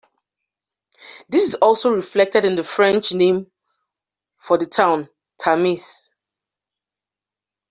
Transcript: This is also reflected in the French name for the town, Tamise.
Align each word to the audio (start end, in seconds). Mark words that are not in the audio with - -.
This 1.29 1.43
is 1.43 1.53
also 1.53 1.93
reflected 1.93 2.43
in 2.43 2.55
the 2.55 2.63
French 2.63 3.11
name 3.11 3.51
for 4.39 4.57
the 4.57 4.65
town, 4.65 5.07
Tamise. 5.39 6.09